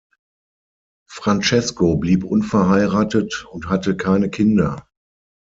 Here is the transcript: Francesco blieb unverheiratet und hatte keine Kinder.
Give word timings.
Francesco 1.07 1.95
blieb 1.95 2.23
unverheiratet 2.23 3.45
und 3.51 3.69
hatte 3.69 3.95
keine 3.95 4.31
Kinder. 4.31 4.87